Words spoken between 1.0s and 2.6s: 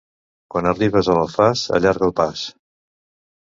a l'Alfàs, allarga el pas.